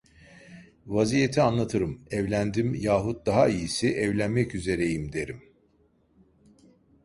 Vaziyeti 0.87 1.41
anlatırım, 1.41 2.01
evlendim, 2.11 2.75
yahut 2.75 3.25
daha 3.25 3.47
iyisi 3.49 3.89
evlenmek 3.95 4.55
üzereyim 4.55 5.13
derim. 5.13 5.41